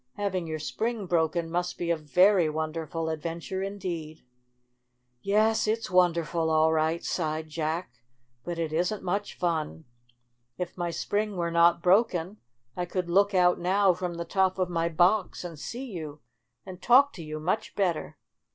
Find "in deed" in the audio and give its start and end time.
3.61-4.25